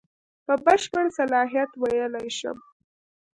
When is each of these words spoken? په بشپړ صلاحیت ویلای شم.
په 0.45 0.53
بشپړ 0.65 1.05
صلاحیت 1.19 1.71
ویلای 1.81 2.27
شم. 2.37 2.57